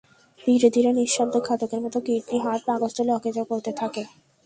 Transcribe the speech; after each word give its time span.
ধীরে 0.41 0.67
ধীরে 0.75 0.91
নিঃশব্দ 0.93 1.33
ঘাতকের 1.47 1.79
মতো 1.81 1.97
কিডনি, 1.99 2.37
হার্ট, 2.39 2.61
পাকস্থলী 2.67 3.11
অকেজো 3.13 3.43
করতে 3.43 3.71
থাকে। 3.73 4.01